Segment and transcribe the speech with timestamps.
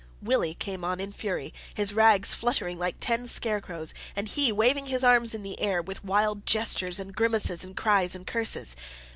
[0.19, 5.03] Willie came on in fury, his rags fluttering like ten scarecrows, and he waving his
[5.03, 8.75] arms in the air, with wild gestures and grimaces and cries and curses.